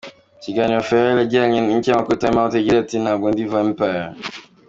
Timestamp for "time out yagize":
2.21-2.77